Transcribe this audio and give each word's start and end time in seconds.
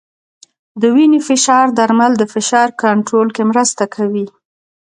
د 0.81 0.83
وینې 0.95 1.19
فشار 1.27 1.67
درمل 1.79 2.13
د 2.17 2.23
فشار 2.33 2.67
کنټرول 2.83 3.27
کې 3.35 3.43
مرسته 3.51 3.83
کوي. 3.95 4.25